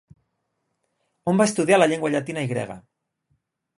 [1.31, 2.79] On va estudiar la llengua llatina i grega?